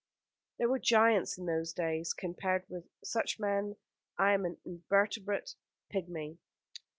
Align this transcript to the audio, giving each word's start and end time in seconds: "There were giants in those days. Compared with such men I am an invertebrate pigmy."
"There 0.57 0.67
were 0.67 0.79
giants 0.79 1.37
in 1.37 1.45
those 1.45 1.73
days. 1.73 2.11
Compared 2.11 2.67
with 2.67 2.85
such 3.03 3.37
men 3.39 3.75
I 4.17 4.33
am 4.33 4.45
an 4.45 4.57
invertebrate 4.65 5.53
pigmy." 5.91 6.39